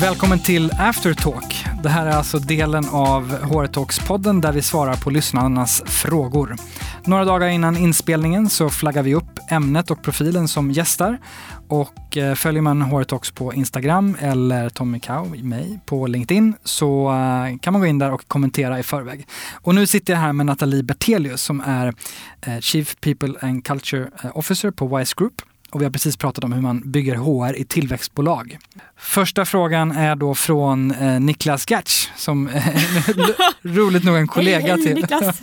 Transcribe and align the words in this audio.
Välkommen 0.00 0.38
till 0.38 0.70
Aftertalk. 0.78 1.64
Det 1.82 1.88
här 1.88 2.06
är 2.06 2.10
alltså 2.10 2.38
delen 2.38 2.88
av 2.88 3.30
HR 3.30 3.66
Talks-podden 3.66 4.40
där 4.40 4.52
vi 4.52 4.62
svarar 4.62 4.96
på 4.96 5.10
lyssnarnas 5.10 5.82
frågor. 5.86 6.56
Några 7.04 7.24
dagar 7.24 7.48
innan 7.48 7.76
inspelningen 7.76 8.48
så 8.48 8.70
flaggar 8.70 9.02
vi 9.02 9.14
upp 9.14 9.38
ämnet 9.50 9.90
och 9.90 10.02
profilen 10.02 10.48
som 10.48 10.70
gästar. 10.70 11.18
Och 11.68 12.16
eh, 12.16 12.34
följer 12.34 12.62
man 12.62 12.82
HR 12.82 13.04
Talks 13.04 13.30
på 13.30 13.54
Instagram 13.54 14.16
eller 14.20 14.68
Tommy 14.68 15.00
Kau, 15.00 15.24
mig, 15.42 15.80
på 15.86 16.06
LinkedIn 16.06 16.54
så 16.64 17.08
eh, 17.08 17.58
kan 17.58 17.72
man 17.72 17.82
gå 17.82 17.86
in 17.86 17.98
där 17.98 18.12
och 18.12 18.28
kommentera 18.28 18.78
i 18.78 18.82
förväg. 18.82 19.26
Och 19.52 19.74
nu 19.74 19.86
sitter 19.86 20.12
jag 20.12 20.20
här 20.20 20.32
med 20.32 20.46
Nathalie 20.46 20.82
Bertelius 20.82 21.42
som 21.42 21.60
är 21.60 21.94
eh, 22.40 22.58
Chief 22.60 22.96
People 23.00 23.34
and 23.40 23.64
Culture 23.64 24.10
Officer 24.34 24.70
på 24.70 24.96
Wise 24.96 25.14
Group 25.16 25.42
och 25.70 25.80
vi 25.80 25.84
har 25.84 25.92
precis 25.92 26.16
pratat 26.16 26.44
om 26.44 26.52
hur 26.52 26.62
man 26.62 26.90
bygger 26.90 27.14
HR 27.14 27.56
i 27.56 27.64
tillväxtbolag. 27.64 28.58
Första 28.96 29.44
frågan 29.44 29.92
är 29.92 30.16
då 30.16 30.34
från 30.34 30.90
eh, 30.90 31.20
Niklas 31.20 31.70
Gertz 31.70 32.10
som 32.16 32.48
roligt 33.62 34.04
nog 34.04 34.16
en 34.16 34.28
kollega 34.28 34.58
hej, 34.58 34.70
hej, 34.70 34.82
till, 34.82 34.94
Niklas. 34.94 35.40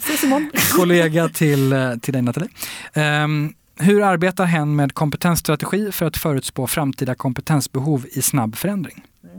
kollega 0.75 1.30
till, 1.30 1.73
eh, 1.73 1.95
till 1.95 2.13
dig 2.13 2.21
Nathalie. 2.21 2.49
Um, 3.23 3.53
hur 3.75 4.03
arbetar 4.03 4.45
hen 4.45 4.75
med 4.75 4.94
kompetensstrategi 4.94 5.91
för 5.91 6.05
att 6.05 6.17
förutspå 6.17 6.67
framtida 6.67 7.16
kompetensbehov 7.16 8.05
i 8.11 8.21
snabb 8.21 8.55
förändring? 8.55 9.03
Eh, 9.23 9.30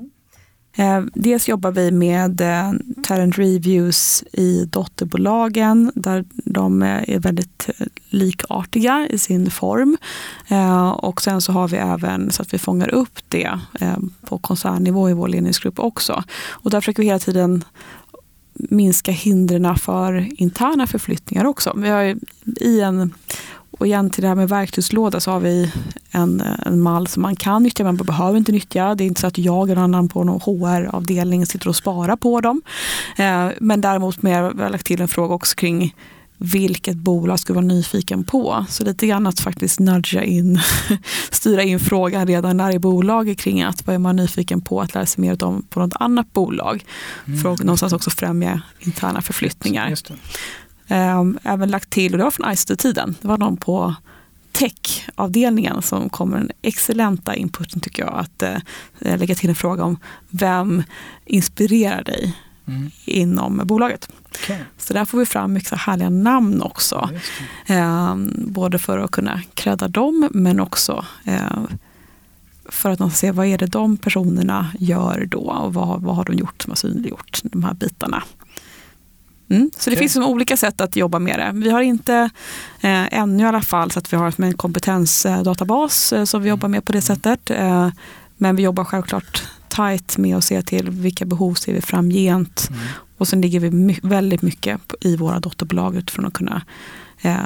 Eh, 0.76 1.02
dels 1.14 1.48
jobbar 1.48 1.70
vi 1.70 1.90
med 1.90 2.40
eh, 2.40 2.72
talent 3.02 3.38
reviews 3.38 4.24
i 4.32 4.64
dotterbolagen 4.64 5.92
där 5.94 6.24
de 6.30 6.82
eh, 6.82 7.10
är 7.10 7.18
väldigt 7.18 7.70
likartiga 8.08 9.08
i 9.10 9.18
sin 9.18 9.50
form. 9.50 9.96
Och 10.96 11.22
sen 11.22 11.40
så 11.40 11.52
har 11.52 11.68
vi 11.68 11.76
även 11.76 12.30
så 12.30 12.42
att 12.42 12.54
vi 12.54 12.58
fångar 12.58 12.94
upp 12.94 13.18
det 13.28 13.58
på 14.26 14.38
koncernnivå 14.38 15.10
i 15.10 15.12
vår 15.12 15.28
ledningsgrupp 15.28 15.78
också. 15.78 16.24
Och 16.50 16.70
där 16.70 16.80
försöker 16.80 17.02
vi 17.02 17.06
hela 17.06 17.18
tiden 17.18 17.64
minska 18.54 19.12
hindren 19.12 19.76
för 19.76 20.28
interna 20.42 20.86
förflyttningar 20.86 21.44
också. 21.44 21.72
Vi 21.76 21.88
har 21.88 22.16
i 22.60 22.80
en 22.80 23.14
och 23.78 23.86
igen 23.86 24.10
till 24.10 24.22
det 24.22 24.28
här 24.28 24.34
med 24.34 24.48
verktygslåda 24.48 25.20
så 25.20 25.30
har 25.30 25.40
vi 25.40 25.72
en, 26.10 26.42
en 26.66 26.80
mall 26.80 27.06
som 27.06 27.22
man 27.22 27.36
kan 27.36 27.62
nyttja 27.62 27.84
men 27.84 27.96
man 27.96 28.06
behöver 28.06 28.38
inte 28.38 28.52
nyttja. 28.52 28.94
Det 28.94 29.04
är 29.04 29.06
inte 29.06 29.20
så 29.20 29.26
att 29.26 29.38
jag 29.38 29.70
eller 29.70 29.82
annan 29.82 30.08
på 30.08 30.24
någon 30.24 30.40
HR-avdelning 30.40 31.46
sitter 31.46 31.68
och 31.68 31.76
sparar 31.76 32.16
på 32.16 32.40
dem. 32.40 32.62
Eh, 33.16 33.48
men 33.60 33.80
däremot 33.80 34.22
mer, 34.22 34.42
har 34.42 34.70
lagt 34.70 34.86
till 34.86 35.00
en 35.00 35.08
fråga 35.08 35.34
också 35.34 35.56
kring 35.56 35.94
vilket 36.38 36.96
bolag 36.96 37.40
ska 37.40 37.52
vara 37.52 37.64
nyfiken 37.64 38.24
på. 38.24 38.66
Så 38.68 38.84
lite 38.84 39.06
grann 39.06 39.26
att 39.26 39.40
faktiskt 39.40 39.80
nudga 39.80 40.24
in, 40.24 40.60
styra 41.30 41.62
in 41.62 41.80
frågan 41.80 42.26
redan 42.26 42.56
där 42.56 42.74
i 42.74 42.78
bolaget 42.78 43.38
kring 43.38 43.62
att 43.62 43.86
vad 43.86 43.94
är 43.94 43.98
man 43.98 44.16
nyfiken 44.16 44.60
på 44.60 44.80
att 44.80 44.94
lära 44.94 45.06
sig 45.06 45.22
mer 45.22 45.44
om 45.44 45.62
på 45.62 45.80
något 45.80 45.94
annat 46.00 46.32
bolag. 46.32 46.84
Mm. 47.26 47.40
För 47.40 47.52
att 47.52 47.58
någonstans 47.58 47.92
också 47.92 48.10
främja 48.10 48.62
interna 48.80 49.22
förflyttningar. 49.22 49.94
Ehm, 50.88 51.38
även 51.42 51.70
lagt 51.70 51.90
till, 51.90 52.12
och 52.12 52.18
det 52.18 52.24
var 52.24 52.30
från 52.30 52.52
ICT-tiden, 52.52 53.14
det 53.20 53.28
var 53.28 53.38
någon 53.38 53.56
på 53.56 53.94
tech-avdelningen 54.52 55.82
som 55.82 56.08
kom 56.08 56.30
med 56.30 56.40
den 56.40 56.50
excellenta 56.62 57.34
inputen 57.34 57.80
tycker 57.80 58.02
jag. 58.02 58.14
Att 58.14 58.42
eh, 58.42 58.58
lägga 58.98 59.34
till 59.34 59.48
en 59.48 59.54
fråga 59.54 59.84
om 59.84 59.98
vem 60.30 60.82
inspirerar 61.24 62.04
dig 62.04 62.36
mm. 62.66 62.90
inom 63.04 63.60
bolaget. 63.64 64.08
Okay. 64.30 64.58
Så 64.78 64.92
där 64.92 65.04
får 65.04 65.18
vi 65.18 65.26
fram 65.26 65.52
mycket 65.52 65.78
härliga 65.78 66.10
namn 66.10 66.62
också. 66.62 67.10
Eh, 67.66 68.16
både 68.36 68.78
för 68.78 68.98
att 68.98 69.10
kunna 69.10 69.42
credda 69.54 69.88
dem 69.88 70.28
men 70.32 70.60
också 70.60 71.04
eh, 71.24 71.64
för 72.68 72.90
att 72.90 72.98
man 72.98 73.10
ska 73.10 73.16
se 73.16 73.32
vad 73.32 73.46
är 73.46 73.58
det 73.58 73.66
de 73.66 73.96
personerna 73.96 74.70
gör 74.78 75.26
då 75.30 75.38
och 75.38 75.74
vad, 75.74 76.02
vad 76.02 76.16
har 76.16 76.24
de 76.24 76.32
gjort 76.34 76.62
som 76.62 76.70
har 76.70 76.76
synliggjort 76.76 77.40
de 77.42 77.64
här 77.64 77.74
bitarna. 77.74 78.22
Mm. 79.54 79.70
Så 79.78 79.90
det 79.90 79.96
okay. 79.96 80.08
finns 80.08 80.16
olika 80.16 80.56
sätt 80.56 80.80
att 80.80 80.96
jobba 80.96 81.18
med 81.18 81.38
det. 81.38 81.50
Vi 81.54 81.70
har 81.70 81.82
inte 81.82 82.14
eh, 82.80 83.14
ännu 83.14 83.42
i 83.42 83.46
alla 83.46 83.62
fall 83.62 83.90
så 83.90 83.98
att 83.98 84.12
vi 84.12 84.16
har 84.16 84.42
en 84.42 84.54
kompetensdatabas 84.54 86.12
eh, 86.12 86.24
som 86.24 86.42
vi 86.42 86.48
jobbar 86.48 86.68
med 86.68 86.84
på 86.84 86.92
det 86.92 87.00
sättet. 87.00 87.50
Eh, 87.50 87.88
men 88.36 88.56
vi 88.56 88.62
jobbar 88.62 88.84
självklart 88.84 89.42
tajt 89.68 90.18
med 90.18 90.36
att 90.36 90.44
se 90.44 90.62
till 90.62 90.90
vilka 90.90 91.24
behov 91.24 91.54
ser 91.54 91.72
vi 91.72 91.80
framgent. 91.80 92.68
Mm. 92.70 92.80
Och 93.18 93.28
sen 93.28 93.40
ligger 93.40 93.60
vi 93.60 93.70
my 93.70 93.96
väldigt 94.02 94.42
mycket 94.42 94.80
i 95.00 95.16
våra 95.16 95.40
dotterbolag 95.40 95.96
utifrån 95.96 96.26
att 96.26 96.32
kunna 96.32 96.62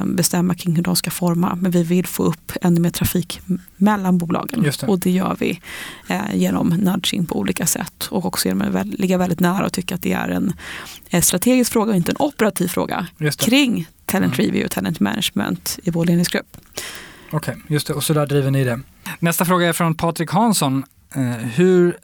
bestämma 0.04 0.54
kring 0.54 0.76
hur 0.76 0.82
de 0.82 0.96
ska 0.96 1.10
forma. 1.10 1.58
Men 1.60 1.70
vi 1.70 1.82
vill 1.82 2.06
få 2.06 2.22
upp 2.22 2.52
ännu 2.62 2.80
mer 2.80 2.90
trafik 2.90 3.40
mellan 3.76 4.18
bolagen. 4.18 4.62
Det. 4.62 4.82
Och 4.82 4.98
det 4.98 5.10
gör 5.10 5.36
vi 5.40 5.60
eh, 6.08 6.34
genom 6.34 6.68
nudging 6.68 7.26
på 7.26 7.38
olika 7.38 7.66
sätt. 7.66 8.08
Och 8.10 8.26
också 8.26 8.48
genom 8.48 8.76
att 8.76 8.86
ligga 8.86 9.18
väldigt 9.18 9.40
nära 9.40 9.66
och 9.66 9.72
tycka 9.72 9.94
att 9.94 10.02
det 10.02 10.12
är 10.12 10.28
en 11.08 11.22
strategisk 11.22 11.72
fråga 11.72 11.90
och 11.90 11.96
inte 11.96 12.12
en 12.12 12.16
operativ 12.18 12.68
fråga 12.68 13.06
kring 13.38 13.88
talent 14.04 14.38
mm. 14.38 14.46
review 14.46 14.64
och 14.64 14.70
talent 14.70 15.00
management 15.00 15.78
i 15.82 15.90
vår 15.90 16.04
ledningsgrupp. 16.04 16.56
Okej, 17.30 17.54
okay, 17.54 17.74
just 17.74 17.86
det. 17.86 17.94
Och 17.94 18.04
så 18.04 18.14
där 18.14 18.26
driver 18.26 18.50
ni 18.50 18.64
det. 18.64 18.80
Nästa 19.18 19.44
fråga 19.44 19.68
är 19.68 19.72
från 19.72 19.94
Patrik 19.94 20.30
Hansson. 20.30 20.84
Eh, 21.14 21.22
hur 21.30 21.96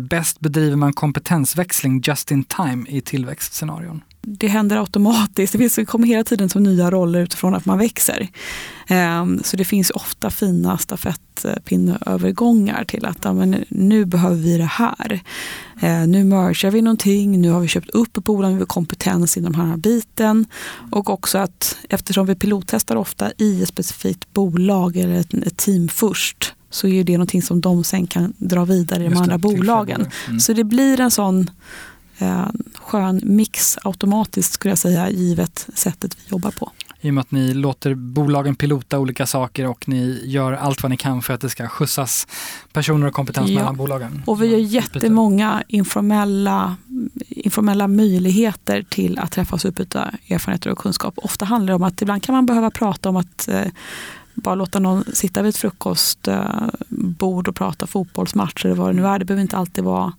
bäst 0.00 0.40
bedriver 0.40 0.76
man 0.76 0.92
kompetensväxling 0.92 2.02
just 2.04 2.30
in 2.30 2.44
time 2.44 2.84
i 2.88 3.00
tillväxtscenarion? 3.00 4.02
Det 4.26 4.48
händer 4.48 4.76
automatiskt. 4.76 5.52
Det, 5.52 5.58
finns, 5.58 5.74
det 5.74 5.84
kommer 5.84 6.06
hela 6.06 6.24
tiden 6.24 6.48
som 6.48 6.62
nya 6.62 6.90
roller 6.90 7.20
utifrån 7.20 7.54
att 7.54 7.64
man 7.64 7.78
växer. 7.78 8.28
Ehm, 8.86 9.40
så 9.44 9.56
det 9.56 9.64
finns 9.64 9.90
ofta 9.90 10.30
fina 10.30 10.78
stafettpinneövergångar 10.78 12.84
till 12.84 13.06
att 13.06 13.24
men 13.24 13.64
nu 13.68 14.04
behöver 14.04 14.36
vi 14.36 14.58
det 14.58 14.64
här. 14.64 15.20
Ehm, 15.80 16.10
nu 16.10 16.24
mergar 16.24 16.70
vi 16.70 16.82
någonting, 16.82 17.40
nu 17.40 17.50
har 17.50 17.60
vi 17.60 17.68
köpt 17.68 17.90
upp 17.90 18.16
ett 18.16 18.24
bolag, 18.24 18.52
med 18.52 18.68
kompetens 18.68 19.36
inom 19.36 19.52
den 19.52 19.66
här 19.66 19.76
biten. 19.76 20.46
Och 20.90 21.10
också 21.10 21.38
att 21.38 21.78
eftersom 21.88 22.26
vi 22.26 22.34
pilottestar 22.34 22.96
ofta 22.96 23.32
i 23.38 23.62
ett 23.62 23.68
specifikt 23.68 24.32
bolag 24.32 24.96
eller 24.96 25.14
ett, 25.14 25.56
team 25.56 25.88
först 25.88 26.54
så 26.70 26.88
är 26.88 27.04
det 27.04 27.12
någonting 27.12 27.42
som 27.42 27.60
de 27.60 27.84
sen 27.84 28.06
kan 28.06 28.32
dra 28.36 28.64
vidare 28.64 29.04
i 29.04 29.08
de 29.08 29.16
andra 29.16 29.38
bolagen. 29.38 30.06
Mm. 30.26 30.40
Så 30.40 30.52
det 30.52 30.64
blir 30.64 31.00
en 31.00 31.10
sån 31.10 31.50
skön 32.74 33.20
mix 33.24 33.78
automatiskt 33.82 34.52
skulle 34.52 34.72
jag 34.72 34.78
säga, 34.78 35.10
givet 35.10 35.68
sättet 35.74 36.16
vi 36.16 36.30
jobbar 36.30 36.50
på. 36.50 36.70
I 37.04 37.10
och 37.10 37.14
med 37.14 37.22
att 37.22 37.30
ni 37.30 37.54
låter 37.54 37.94
bolagen 37.94 38.54
pilota 38.54 38.98
olika 38.98 39.26
saker 39.26 39.66
och 39.66 39.88
ni 39.88 40.22
gör 40.24 40.52
allt 40.52 40.82
vad 40.82 40.90
ni 40.90 40.96
kan 40.96 41.22
för 41.22 41.34
att 41.34 41.40
det 41.40 41.48
ska 41.48 41.68
skjutsas 41.68 42.26
personer 42.72 43.06
och 43.06 43.12
kompetens 43.12 43.50
ja. 43.50 43.58
mellan 43.58 43.76
bolagen. 43.76 44.22
Och 44.26 44.42
vi 44.42 44.46
gör 44.46 44.58
jättemånga 44.58 45.62
informella, 45.68 46.76
informella 47.28 47.88
möjligheter 47.88 48.82
till 48.82 49.18
att 49.18 49.32
träffas 49.32 49.64
och 49.64 49.68
utbyta 49.68 50.14
erfarenheter 50.28 50.70
och 50.70 50.78
kunskap. 50.78 51.14
Ofta 51.16 51.44
handlar 51.44 51.72
det 51.72 51.74
om 51.74 51.82
att 51.82 52.02
ibland 52.02 52.22
kan 52.22 52.34
man 52.34 52.46
behöva 52.46 52.70
prata 52.70 53.08
om 53.08 53.16
att 53.16 53.48
eh, 53.48 53.64
bara 54.34 54.54
låta 54.54 54.78
någon 54.78 55.04
sitta 55.12 55.42
vid 55.42 55.48
ett 55.48 55.56
frukostbord 55.56 57.48
och 57.48 57.56
prata 57.56 57.86
fotbollsmatcher 57.86 58.66
eller 58.66 58.76
vad 58.76 58.88
det 58.88 59.00
nu 59.00 59.06
är. 59.06 59.18
Det 59.18 59.24
behöver 59.24 59.42
inte 59.42 59.56
alltid 59.56 59.84
vara 59.84 60.12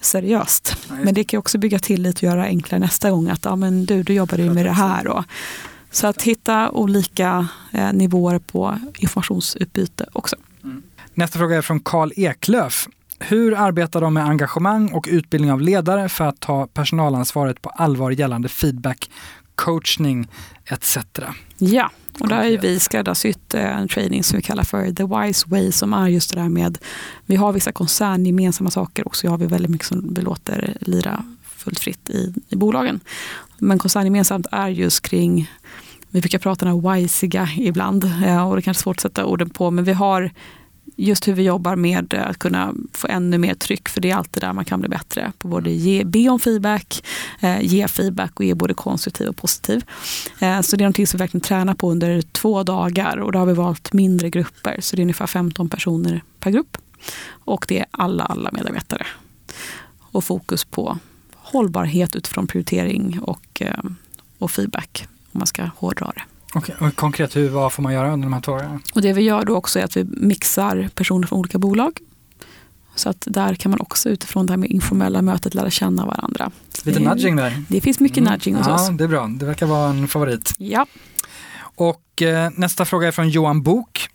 seriöst. 0.00 0.76
Men 1.02 1.14
det 1.14 1.24
kan 1.24 1.38
också 1.38 1.58
bygga 1.58 1.78
tillit 1.78 2.16
och 2.16 2.22
göra 2.22 2.44
enklare 2.44 2.80
nästa 2.80 3.10
gång 3.10 3.28
att 3.28 3.44
ja, 3.44 3.56
men 3.56 3.84
du, 3.84 4.02
du 4.02 4.12
jobbar 4.12 4.38
ju 4.38 4.54
med 4.54 4.66
det 4.66 4.72
här. 4.72 5.08
Och, 5.08 5.24
så 5.90 6.06
att 6.06 6.22
hitta 6.22 6.70
olika 6.70 7.48
eh, 7.72 7.92
nivåer 7.92 8.38
på 8.38 8.78
informationsutbyte 8.98 10.06
också. 10.12 10.36
Mm. 10.64 10.82
Nästa 11.14 11.38
fråga 11.38 11.56
är 11.56 11.62
från 11.62 11.80
Karl 11.80 12.12
Eklöf. 12.16 12.88
Hur 13.18 13.54
arbetar 13.58 14.00
de 14.00 14.14
med 14.14 14.24
engagemang 14.24 14.92
och 14.92 15.06
utbildning 15.10 15.52
av 15.52 15.60
ledare 15.60 16.08
för 16.08 16.24
att 16.24 16.40
ta 16.40 16.66
personalansvaret 16.66 17.62
på 17.62 17.68
allvar 17.68 18.10
gällande 18.10 18.48
feedback, 18.48 19.10
coachning 19.58 20.28
etc? 20.64 20.98
Ja, 21.58 21.90
och 22.20 22.28
där 22.28 22.36
har 22.36 22.58
vi 22.58 22.80
skräddarsytt 22.80 23.54
eh, 23.54 23.78
en 23.78 23.88
training 23.88 24.24
som 24.24 24.36
vi 24.36 24.42
kallar 24.42 24.64
för 24.64 24.92
The 24.92 25.04
Wise 25.04 25.44
Way 25.48 25.72
som 25.72 25.92
är 25.92 26.08
just 26.08 26.34
det 26.34 26.40
där 26.40 26.48
med, 26.48 26.78
vi 27.26 27.36
har 27.36 27.52
vissa 27.52 27.72
koncerngemensamma 27.72 28.70
saker 28.70 29.06
och 29.08 29.16
så 29.16 29.28
har 29.28 29.38
vi 29.38 29.46
väldigt 29.46 29.70
mycket 29.70 29.86
som 29.86 30.14
vi 30.14 30.22
låter 30.22 30.76
lira 30.80 31.24
fullt 31.42 31.78
fritt 31.78 32.10
i, 32.10 32.34
i 32.48 32.56
bolagen. 32.56 33.00
Men 33.58 33.78
koncerngemensamt 33.78 34.46
är 34.52 34.68
just 34.68 35.02
kring 35.02 35.50
vi 36.10 36.20
brukar 36.20 36.38
prata 36.38 36.72
om 36.72 36.92
wisiga 36.92 37.48
ibland 37.56 38.04
och 38.04 38.10
det 38.10 38.60
är 38.60 38.60
kanske 38.60 38.82
svårt 38.82 38.96
att 38.96 39.00
sätta 39.00 39.24
orden 39.24 39.50
på 39.50 39.70
men 39.70 39.84
vi 39.84 39.92
har 39.92 40.30
just 40.96 41.28
hur 41.28 41.32
vi 41.32 41.42
jobbar 41.42 41.76
med 41.76 42.14
att 42.14 42.38
kunna 42.38 42.74
få 42.92 43.06
ännu 43.06 43.38
mer 43.38 43.54
tryck, 43.54 43.88
för 43.88 44.00
det 44.00 44.10
är 44.10 44.16
alltid 44.16 44.42
där 44.42 44.52
man 44.52 44.64
kan 44.64 44.80
bli 44.80 44.88
bättre. 44.88 45.32
På 45.38 45.48
både 45.48 45.70
ge, 45.70 46.04
be 46.04 46.28
om 46.28 46.40
feedback, 46.40 47.04
eh, 47.40 47.60
ge 47.60 47.88
feedback 47.88 48.40
och 48.40 48.44
ge 48.44 48.54
både 48.54 48.74
konstruktiv 48.74 49.28
och 49.28 49.36
positiv. 49.36 49.84
Eh, 50.38 50.60
så 50.60 50.76
det 50.76 50.82
är 50.82 50.84
någonting 50.84 51.06
som 51.06 51.18
vi 51.18 51.22
verkligen 51.22 51.42
tränar 51.42 51.74
på 51.74 51.90
under 51.90 52.22
två 52.22 52.62
dagar 52.62 53.16
och 53.16 53.32
då 53.32 53.38
har 53.38 53.46
vi 53.46 53.52
valt 53.52 53.92
mindre 53.92 54.30
grupper, 54.30 54.76
så 54.80 54.96
det 54.96 55.00
är 55.00 55.04
ungefär 55.04 55.26
15 55.26 55.68
personer 55.68 56.22
per 56.40 56.50
grupp. 56.50 56.76
Och 57.28 57.64
det 57.68 57.78
är 57.78 57.86
alla, 57.90 58.24
alla 58.24 58.50
medarbetare. 58.52 59.06
Och 59.98 60.24
fokus 60.24 60.64
på 60.64 60.98
hållbarhet 61.34 62.16
utifrån 62.16 62.46
prioritering 62.46 63.20
och, 63.22 63.62
eh, 63.62 63.84
och 64.38 64.50
feedback, 64.50 65.06
om 65.32 65.38
man 65.38 65.46
ska 65.46 65.64
hårdra 65.76 66.12
det. 66.14 66.22
Okay. 66.54 66.74
Och 66.80 66.96
konkret, 66.96 67.36
hur, 67.36 67.48
vad 67.48 67.72
får 67.72 67.82
man 67.82 67.92
göra 67.92 68.12
under 68.12 68.26
de 68.26 68.32
här 68.32 68.40
två 68.40 68.52
åren? 68.52 68.82
Och 68.94 69.02
det 69.02 69.12
vi 69.12 69.22
gör 69.22 69.44
då 69.44 69.56
också 69.56 69.78
är 69.78 69.84
att 69.84 69.96
vi 69.96 70.04
mixar 70.04 70.90
personer 70.94 71.26
från 71.26 71.38
olika 71.38 71.58
bolag. 71.58 71.98
Så 72.94 73.08
att 73.08 73.24
där 73.26 73.54
kan 73.54 73.70
man 73.70 73.80
också 73.80 74.08
utifrån 74.08 74.46
det 74.46 74.52
här 74.52 74.58
med 74.58 74.70
informella 74.70 75.22
mötet 75.22 75.54
lära 75.54 75.70
känna 75.70 76.06
varandra. 76.06 76.50
Lite 76.82 77.00
nudging 77.00 77.36
där. 77.36 77.62
Det 77.68 77.80
finns 77.80 78.00
mycket 78.00 78.18
mm. 78.18 78.32
nudging 78.32 78.54
hos 78.54 78.66
ja, 78.66 78.74
oss. 78.74 78.88
Det 78.92 79.04
är 79.04 79.08
bra, 79.08 79.26
det 79.26 79.46
verkar 79.46 79.66
vara 79.66 79.90
en 79.90 80.08
favorit. 80.08 80.52
Ja. 80.58 80.86
Och 81.60 82.22
eh, 82.22 82.50
nästa 82.56 82.84
fråga 82.84 83.08
är 83.08 83.12
från 83.12 83.28
Johan 83.28 83.62
Bok. 83.62 84.08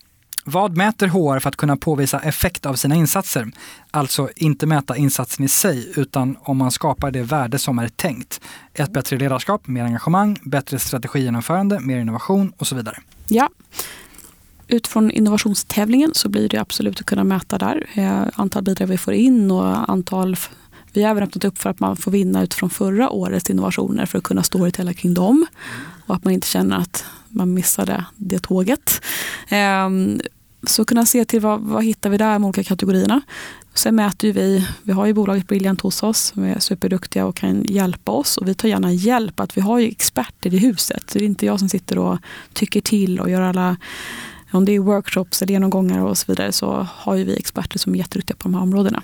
Vad 0.46 0.78
mäter 0.78 1.08
HR 1.08 1.40
för 1.40 1.50
att 1.50 1.56
kunna 1.56 1.78
påvisa 1.78 2.20
effekt 2.20 2.66
av 2.66 2.74
sina 2.74 2.96
insatser? 2.96 3.52
Alltså 3.92 4.30
inte 4.36 4.66
mäta 4.66 4.98
insatsen 4.98 5.46
i 5.46 5.48
sig, 5.48 5.92
utan 5.96 6.38
om 6.40 6.58
man 6.58 6.72
skapar 6.72 7.12
det 7.12 7.24
värde 7.24 7.60
som 7.60 7.80
är 7.80 7.88
tänkt. 7.88 8.42
Ett 8.74 8.94
bättre 8.94 9.18
ledarskap, 9.18 9.68
mer 9.68 9.84
engagemang, 9.84 10.40
bättre 10.44 10.80
strategigenomförande, 10.80 11.80
mer 11.80 11.98
innovation 11.98 12.54
och 12.58 12.68
så 12.68 12.76
vidare. 12.76 12.98
Ja. 13.28 13.50
Utifrån 14.68 15.12
innovationstävlingen 15.12 16.12
så 16.14 16.30
blir 16.30 16.50
det 16.50 16.58
absolut 16.58 17.00
att 17.00 17.06
kunna 17.06 17.24
mäta 17.24 17.58
där. 17.58 17.86
Eh, 17.94 18.24
antal 18.34 18.64
bidrag 18.64 18.88
vi 18.88 18.98
får 18.98 19.14
in 19.14 19.52
och 19.52 19.90
antal 19.90 20.36
vi 20.94 21.04
har 21.04 21.12
även 21.12 21.24
öppnat 21.24 21.44
upp 21.44 21.58
för 21.58 21.70
att 21.70 21.80
man 21.80 21.96
får 21.98 22.12
vinna 22.12 22.44
utifrån 22.44 22.70
förra 22.70 23.10
årets 23.10 23.50
innovationer 23.50 24.06
för 24.06 24.18
att 24.18 24.24
kunna 24.24 24.44
storytella 24.44 24.94
kring 24.94 25.14
dem. 25.14 25.46
Och 26.06 26.16
att 26.16 26.24
man 26.24 26.34
inte 26.34 26.48
känner 26.48 26.78
att 26.78 27.06
man 27.30 27.54
missade 27.54 28.06
det 28.16 28.40
tåget. 28.40 29.02
Ehm, 29.50 30.20
så 30.64 30.86
kunna 30.86 31.06
se 31.06 31.26
till 31.26 31.42
vad, 31.42 31.62
vad 31.62 31.84
hittar 31.84 32.10
vi 32.10 32.18
där 32.18 32.40
med 32.40 32.48
olika 32.48 32.64
kategorierna. 32.64 33.22
Sen 33.74 33.96
mäter 33.96 34.34
vi, 34.34 34.68
vi 34.84 34.92
har 34.92 35.06
ju 35.06 35.14
bolaget 35.14 35.48
Brilliant 35.48 35.82
hos 35.82 36.04
oss 36.04 36.20
som 36.20 36.44
är 36.44 36.60
superduktiga 36.60 37.26
och 37.26 37.36
kan 37.36 37.64
hjälpa 37.64 38.12
oss. 38.12 38.38
Och 38.38 38.48
vi 38.48 38.54
tar 38.54 38.68
gärna 38.68 38.92
hjälp, 38.92 39.40
att 39.40 39.58
vi 39.58 39.62
har 39.62 39.80
ju 39.80 39.88
experter 39.88 40.54
i 40.54 40.58
huset. 40.58 41.10
Så 41.10 41.20
det 41.20 41.26
är 41.26 41.28
inte 41.28 41.46
jag 41.46 41.60
som 41.60 41.70
sitter 41.70 41.98
och 41.98 42.18
tycker 42.54 42.82
till 42.82 43.20
och 43.20 43.30
gör 43.30 43.42
alla 43.42 43.78
om 44.52 44.66
det 44.66 44.72
är 44.72 44.80
workshops 44.80 45.42
eller 45.42 45.54
genomgångar 45.54 46.00
och 46.00 46.18
så 46.18 46.26
vidare 46.28 46.52
så 46.52 46.88
har 46.92 47.16
ju 47.16 47.24
vi 47.24 47.38
experter 47.38 47.80
som 47.80 47.94
är 47.94 47.98
jätteduktiga 47.98 48.36
på 48.36 48.44
de 48.44 48.54
här 48.54 48.62
områdena. 48.62 49.02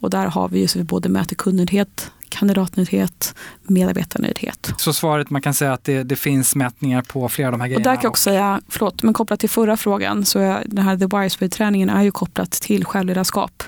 Och 0.00 0.10
där 0.10 0.26
har 0.26 0.48
vi 0.48 0.60
ju 0.60 0.66
så 0.66 0.78
vi 0.78 0.84
både 0.84 1.08
mäter 1.08 1.36
kundnöjdhet, 1.36 2.10
kandidatnöjdhet, 2.32 3.34
medarbetarnöjdhet. 3.62 4.72
Så 4.76 4.92
svaret 4.92 5.30
man 5.30 5.42
kan 5.42 5.54
säga 5.54 5.72
att 5.72 5.84
det, 5.84 6.02
det, 6.02 6.16
finns 6.16 6.56
mätningar 6.56 7.02
på 7.02 7.28
flera 7.28 7.48
av 7.48 7.52
de 7.52 7.60
här 7.60 7.68
grejerna? 7.68 7.80
Och 7.80 7.84
där 7.84 7.94
kan 7.94 8.02
jag 8.02 8.10
också 8.10 8.22
säga, 8.22 8.60
förlåt, 8.68 9.02
men 9.02 9.14
kopplat 9.14 9.40
till 9.40 9.50
förra 9.50 9.76
frågan 9.76 10.24
så 10.24 10.38
är 10.38 10.62
den 10.66 10.84
här 10.84 10.96
The 10.96 11.06
Wiresway-träningen 11.06 11.90
är 11.90 12.02
ju 12.02 12.10
kopplat 12.10 12.50
till 12.50 12.84
självledarskap. 12.84 13.62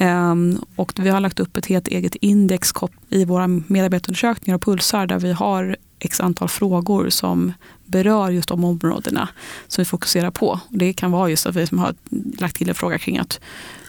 Um, 0.00 0.64
och 0.76 0.92
vi 0.96 1.08
har 1.08 1.20
lagt 1.20 1.40
upp 1.40 1.56
ett 1.56 1.66
helt 1.66 1.88
eget 1.88 2.14
index 2.14 2.72
i 3.08 3.24
våra 3.24 3.46
medarbetarundersökningar 3.46 4.54
och 4.54 4.62
pulsar 4.62 5.06
där 5.06 5.18
vi 5.18 5.32
har 5.32 5.76
x 5.98 6.20
antal 6.20 6.48
frågor 6.48 7.10
som 7.10 7.52
berör 7.84 8.30
just 8.30 8.48
de 8.48 8.64
områdena 8.64 9.28
som 9.68 9.82
vi 9.82 9.86
fokuserar 9.86 10.30
på. 10.30 10.60
Det 10.68 10.92
kan 10.92 11.10
vara 11.10 11.30
just 11.30 11.46
att 11.46 11.56
vi 11.56 11.76
har 11.76 11.94
lagt 12.40 12.56
till 12.56 12.68
en 12.68 12.74
fråga 12.74 12.98
kring 12.98 13.18
att 13.18 13.40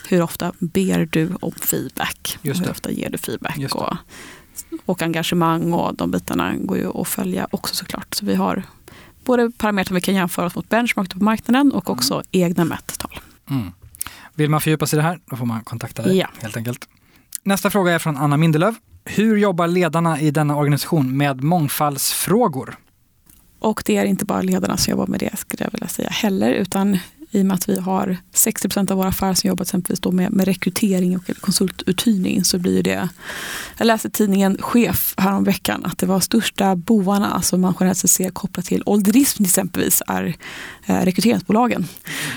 hur 0.09 0.21
ofta 0.21 0.53
ber 0.59 1.06
du 1.11 1.29
om 1.41 1.51
feedback? 1.51 2.38
Hur 2.41 2.69
ofta 2.69 2.91
ger 2.91 3.09
du 3.09 3.17
feedback? 3.17 3.73
Och, 3.73 3.95
och 4.85 5.01
engagemang 5.01 5.73
och 5.73 5.95
de 5.95 6.11
bitarna 6.11 6.56
går 6.57 6.77
ju 6.77 7.01
att 7.01 7.07
följa 7.07 7.47
också 7.51 7.75
såklart. 7.75 8.13
Så 8.13 8.25
vi 8.25 8.35
har 8.35 8.63
både 9.25 9.51
parametrar 9.57 9.95
vi 9.95 10.01
kan 10.01 10.15
jämföra 10.15 10.45
oss 10.45 10.56
mot 10.56 10.69
benchmark 10.69 11.09
på 11.09 11.23
marknaden 11.23 11.71
och 11.71 11.89
också 11.89 12.13
mm. 12.13 12.25
egna 12.31 12.65
mättal. 12.65 13.19
Mm. 13.50 13.71
Vill 14.35 14.50
man 14.50 14.61
fördjupa 14.61 14.88
sig 14.88 14.97
i 14.97 15.01
det 15.01 15.07
här, 15.07 15.19
då 15.25 15.35
får 15.35 15.45
man 15.45 15.63
kontakta 15.63 16.03
dig 16.03 16.17
ja. 16.17 16.27
helt 16.38 16.57
enkelt. 16.57 16.89
Nästa 17.44 17.69
fråga 17.69 17.94
är 17.94 18.00
från 18.00 18.17
Anna 18.17 18.38
Mindelöv. 18.38 18.75
Hur 19.15 19.38
jobbar 19.38 19.67
ledarna 19.67 20.21
i 20.21 20.31
denna 20.31 20.56
organisation 20.56 21.17
med 21.17 21.44
mångfaldsfrågor? 21.44 22.77
Och 23.59 23.83
det 23.85 23.97
är 23.97 24.06
inte 24.06 24.25
bara 24.25 24.41
ledarna 24.41 24.77
som 24.77 24.91
jobbar 24.91 25.07
med 25.07 25.19
det, 25.19 25.38
skulle 25.38 25.63
jag 25.63 25.71
vilja 25.71 25.88
säga 25.88 26.09
heller, 26.09 26.51
utan 26.53 26.97
i 27.31 27.41
och 27.41 27.45
med 27.45 27.55
att 27.55 27.69
vi 27.69 27.79
har 27.79 28.17
60 28.33 28.67
procent 28.67 28.91
av 28.91 28.97
våra 28.97 29.07
affärer 29.07 29.33
som 29.33 29.47
jobbar 29.47 29.63
exempelvis 29.63 29.99
då 29.99 30.11
med, 30.11 30.31
med 30.31 30.45
rekrytering 30.45 31.17
och 31.17 31.23
konsultuthyrning 31.39 32.43
så 32.43 32.57
blir 32.57 32.83
det, 32.83 33.09
jag 33.77 33.85
läste 33.85 34.07
i 34.07 34.11
tidningen 34.11 34.57
Chef 34.61 35.13
häromveckan 35.17 35.85
att 35.85 35.97
det 35.97 36.05
var 36.05 36.19
största 36.19 36.75
bovarna 36.75 37.41
som 37.41 37.61
man 37.61 37.73
generellt 37.79 38.09
ser 38.09 38.29
kopplat 38.29 38.65
till 38.65 38.83
ålderism 38.85 39.43
exempelvis 39.43 40.01
är 40.07 40.35
eh, 40.85 40.95
rekryteringsbolagen. 40.95 41.85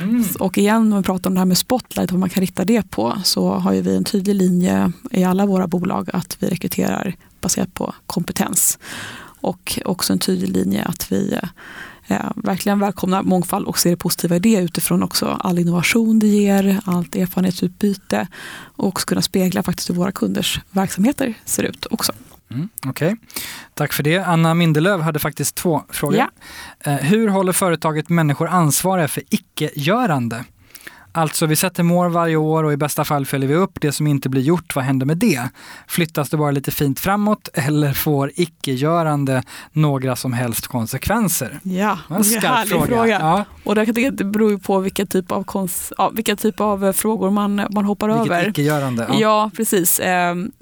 Mm. 0.03 0.25
Och 0.39 0.59
igen 0.59 0.93
om 0.93 0.99
vi 0.99 1.05
pratar 1.05 1.31
om 1.31 1.35
det 1.35 1.41
här 1.41 1.47
med 1.47 1.59
spotlight, 1.59 2.11
vad 2.11 2.21
man 2.21 2.31
kan 2.31 2.41
rikta 2.41 2.65
det 2.65 2.91
på, 2.91 3.19
så 3.25 3.55
har 3.55 3.73
vi 3.73 3.97
en 3.97 4.05
tydlig 4.05 4.35
linje 4.35 4.93
i 5.11 5.25
alla 5.25 5.47
våra 5.47 5.67
bolag 5.67 6.11
att 6.13 6.37
vi 6.41 6.47
rekryterar 6.47 7.15
baserat 7.41 7.75
på 7.75 7.95
kompetens. 8.07 8.79
Och 9.41 9.81
också 9.85 10.13
en 10.13 10.19
tydlig 10.19 10.49
linje 10.49 10.85
att 10.85 11.13
vi 11.13 11.33
eh, 11.33 11.49
verkligen 12.37 12.79
välkomnar 12.79 13.23
mångfald 13.23 13.67
och 13.67 13.79
ser 13.79 13.91
det 13.91 13.97
positiva 13.97 14.37
i 14.37 14.39
det 14.39 14.61
utifrån 14.61 15.03
också 15.03 15.27
all 15.41 15.59
innovation 15.59 16.19
det 16.19 16.27
ger, 16.27 16.81
allt 16.85 17.17
erfarenhetsutbyte 17.17 18.29
och 18.77 18.89
också 18.89 19.07
kunna 19.07 19.23
spegla 19.23 19.63
faktiskt 19.63 19.91
hur 19.91 19.95
våra 19.95 20.13
kunders 20.13 20.61
verksamheter 20.71 21.35
ser 21.45 21.63
ut 21.63 21.87
också. 21.91 22.13
Mm, 22.51 22.69
Okej, 22.87 23.13
okay. 23.13 23.17
tack 23.75 23.93
för 23.93 24.03
det. 24.03 24.19
Anna 24.19 24.55
Mindelöv 24.55 25.01
hade 25.01 25.19
faktiskt 25.19 25.55
två 25.55 25.83
frågor. 25.89 26.19
Ja. 26.19 26.31
Eh, 26.81 26.97
hur 26.97 27.29
håller 27.29 27.53
företaget 27.53 28.09
människor 28.09 28.49
ansvariga 28.49 29.09
för 29.09 29.23
icke-görande? 29.29 30.45
Alltså 31.15 31.47
vi 31.47 31.57
sätter 31.57 31.83
mål 31.83 32.11
varje 32.11 32.37
år 32.37 32.65
och 32.65 32.73
i 32.73 32.77
bästa 32.77 33.05
fall 33.05 33.27
följer 33.27 33.49
vi 33.49 33.55
upp 33.55 33.81
det 33.81 33.93
som 33.93 34.07
inte 34.07 34.29
blir 34.29 34.43
gjort. 34.43 34.77
Vad 34.77 34.85
händer 34.85 35.07
med 35.07 35.19
det? 35.19 35.49
Flyttas 35.87 36.31
det 36.31 36.37
bara 36.37 36.51
lite 36.51 36.71
fint 36.71 37.01
framåt 37.01 37.49
eller 37.55 37.93
får 37.93 38.31
icke-görande 38.35 39.43
några 39.73 40.17
som 40.17 40.33
helst 40.33 40.67
konsekvenser? 40.67 41.61
Ja, 41.63 41.99
det 42.09 42.15
är 42.15 42.37
en 42.37 42.43
härlig 42.43 42.69
fråga. 42.71 42.87
fråga. 42.87 43.19
Ja. 43.21 43.45
Och 43.65 43.75
det, 43.75 44.11
det 44.11 44.25
beror 44.25 44.51
ju 44.51 44.59
på 44.59 44.79
vilka 44.79 45.07
typ 45.07 45.33
av, 45.33 45.45
kons, 45.45 45.93
ja, 45.99 46.11
vilka 46.15 46.37
typ 46.37 46.61
av 46.61 46.85
eh, 46.85 46.93
frågor 46.93 47.31
man, 47.31 47.67
man 47.71 47.85
hoppar 47.85 48.09
Vilket 48.09 48.27
över. 48.27 48.49
icke-görande. 48.49 49.07
Ja. 49.09 49.19
ja, 49.21 49.51
precis. 49.57 50.01
Ehm, 50.01 50.53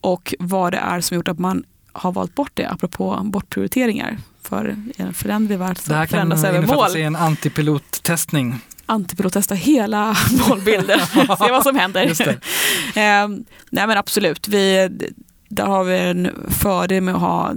och 0.00 0.34
vad 0.38 0.72
det 0.72 0.78
är 0.78 1.00
som 1.00 1.14
gjort 1.14 1.28
att 1.28 1.38
man 1.38 1.64
har 1.92 2.12
valt 2.12 2.34
bort 2.34 2.50
det, 2.54 2.66
apropå 2.66 3.20
bortprioriteringar. 3.24 4.18
För 4.42 4.76
en 4.96 5.14
föränderlig 5.14 5.58
värld 5.58 5.78
så 5.78 5.82
förändras 5.82 6.44
även 6.44 6.66
mål. 6.66 6.66
Det 6.66 6.82
här 6.82 6.88
kan 6.88 6.96
innefatta 6.96 6.98
en 6.98 7.16
antipilottestning 7.16 8.60
antipilottesta 8.90 9.54
hela 9.54 10.16
målbilden, 10.48 11.00
se 11.14 11.50
vad 11.50 11.62
som 11.62 11.76
händer. 11.76 12.06
eh, 12.94 13.28
nej 13.70 13.86
men 13.86 13.98
absolut, 13.98 14.48
vi, 14.48 14.88
där 15.48 15.66
har 15.66 15.84
vi 15.84 15.98
en 15.98 16.30
fördel 16.48 17.02
med 17.02 17.14
att 17.14 17.20
ha 17.20 17.54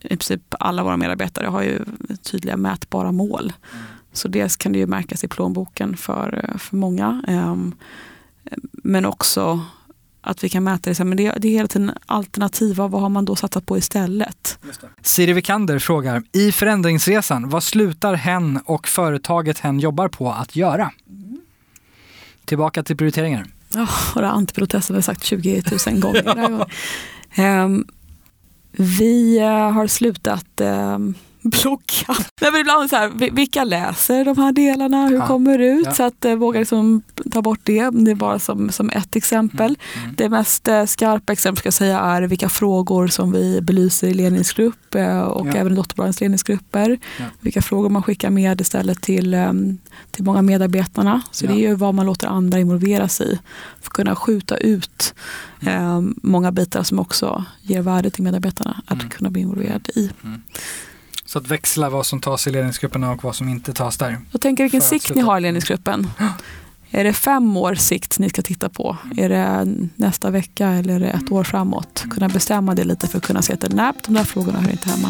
i 0.00 0.08
princip 0.08 0.54
alla 0.60 0.82
våra 0.82 0.96
medarbetare 0.96 1.46
har 1.46 1.62
ju 1.62 1.78
tydliga 2.22 2.56
mätbara 2.56 3.12
mål. 3.12 3.52
Så 4.12 4.28
dels 4.28 4.56
kan 4.56 4.72
det 4.72 4.78
ju 4.78 4.86
märkas 4.86 5.24
i 5.24 5.28
plånboken 5.28 5.96
för, 5.96 6.54
för 6.58 6.76
många. 6.76 7.22
Eh, 7.28 7.56
men 8.72 9.06
också 9.06 9.60
att 10.22 10.44
vi 10.44 10.48
kan 10.48 10.64
mäta 10.64 10.90
det. 10.90 11.04
Men 11.04 11.16
det, 11.16 11.34
det 11.38 11.48
är 11.48 11.52
hela 11.52 11.68
tiden 11.68 11.92
alternativa, 12.06 12.88
vad 12.88 13.00
har 13.00 13.08
man 13.08 13.24
då 13.24 13.36
satsat 13.36 13.66
på 13.66 13.78
istället? 13.78 14.58
Siri 15.02 15.32
Vikander 15.32 15.78
frågar, 15.78 16.22
i 16.32 16.52
förändringsresan, 16.52 17.48
vad 17.48 17.62
slutar 17.62 18.14
hen 18.14 18.60
och 18.64 18.88
företaget 18.88 19.58
hen 19.58 19.80
jobbar 19.80 20.08
på 20.08 20.32
att 20.32 20.56
göra? 20.56 20.90
Mm. 21.08 21.40
Tillbaka 22.44 22.82
till 22.82 22.96
prioriteringar. 22.96 23.46
Ja, 23.74 23.82
oh, 23.82 24.20
det 24.20 24.26
har 24.26 24.92
vi 24.92 25.02
sagt 25.02 25.24
20 25.24 25.62
000 25.86 26.00
gånger. 26.00 26.66
um, 27.38 27.86
vi 28.72 29.40
uh, 29.40 29.46
har 29.46 29.86
slutat 29.86 30.60
um, 30.60 31.14
blogga. 31.42 32.24
Nej, 32.40 32.52
men 32.52 32.60
ibland 32.60 32.90
så 32.90 32.96
här, 32.96 33.30
vilka 33.32 33.64
läser 33.64 34.24
de 34.24 34.38
här 34.38 34.52
delarna? 34.52 35.06
Hur 35.06 35.16
ja. 35.16 35.26
kommer 35.26 35.58
det 35.58 35.66
ut? 35.66 35.86
Ja. 35.86 35.92
Så 35.92 36.02
att 36.02 36.24
eh, 36.24 36.34
våga 36.34 36.58
liksom 36.58 37.02
ta 37.30 37.42
bort 37.42 37.60
det. 37.62 37.90
Det 37.90 38.10
är 38.10 38.14
bara 38.14 38.38
som, 38.38 38.70
som 38.70 38.90
ett 38.90 39.16
exempel. 39.16 39.76
Mm. 39.94 40.04
Mm. 40.04 40.14
Det 40.16 40.28
mest 40.28 40.68
eh, 40.68 40.84
skarpa 40.84 41.32
exempel 41.32 41.58
ska 41.58 41.66
jag 41.66 41.74
säga 41.74 42.00
är 42.00 42.22
vilka 42.22 42.48
frågor 42.48 43.06
som 43.06 43.32
vi 43.32 43.60
belyser 43.60 44.08
i 44.08 44.14
ledningsgrupp 44.14 44.94
eh, 44.94 45.20
och 45.20 45.46
ja. 45.46 45.52
även 45.52 45.74
dotterbolagens 45.74 46.20
ledningsgrupper. 46.20 46.98
Vilka 47.40 47.62
frågor 47.62 47.88
man 47.88 48.02
skickar 48.02 48.30
med 48.30 48.60
istället 48.60 49.02
till, 49.02 49.34
eh, 49.34 49.52
till 50.10 50.24
många 50.24 50.42
medarbetarna. 50.42 51.22
Så 51.30 51.46
det 51.46 51.52
är 51.52 51.68
ju 51.68 51.74
vad 51.74 51.94
man 51.94 52.06
låter 52.06 52.26
andra 52.28 52.58
involvera 52.58 53.08
sig 53.08 53.32
i. 53.32 53.38
För 53.80 53.86
att 53.86 53.92
kunna 53.92 54.16
skjuta 54.16 54.56
ut 54.56 55.14
mm. 55.60 55.74
eh, 55.74 56.14
många 56.22 56.52
bitar 56.52 56.82
som 56.82 56.98
också 56.98 57.44
ger 57.62 57.82
värde 57.82 58.10
till 58.10 58.22
medarbetarna 58.22 58.82
att 58.86 58.98
mm. 58.98 59.10
kunna 59.10 59.30
bli 59.30 59.42
involverade 59.42 59.90
i. 59.94 60.10
Så 61.32 61.38
att 61.38 61.46
växla 61.46 61.90
vad 61.90 62.06
som 62.06 62.20
tas 62.20 62.46
i 62.46 62.50
ledningsgrupperna 62.50 63.10
och 63.10 63.24
vad 63.24 63.36
som 63.36 63.48
inte 63.48 63.72
tas 63.72 63.98
där. 63.98 64.18
Jag 64.30 64.40
tänker 64.40 64.64
vilken 64.64 64.80
sikt 64.80 65.14
ni 65.14 65.20
har 65.20 65.38
i 65.38 65.40
ledningsgruppen. 65.40 66.10
Är 66.90 67.04
det 67.04 67.12
fem 67.12 67.56
års 67.56 67.78
sikt 67.78 68.18
ni 68.18 68.30
ska 68.30 68.42
titta 68.42 68.68
på? 68.68 68.96
Är 69.16 69.28
det 69.28 69.74
nästa 69.96 70.30
vecka 70.30 70.68
eller 70.68 70.94
är 70.94 71.00
det 71.00 71.08
ett 71.08 71.32
år 71.32 71.44
framåt? 71.44 72.04
Kunna 72.10 72.28
bestämma 72.28 72.74
det 72.74 72.84
lite 72.84 73.08
för 73.08 73.18
att 73.18 73.24
kunna 73.24 73.42
se 73.42 73.52
att 73.52 73.72
nej, 73.72 73.92
de 74.06 74.14
där 74.14 74.24
frågorna 74.24 74.60
hör 74.60 74.70
inte 74.70 74.88
hemma. 74.88 75.08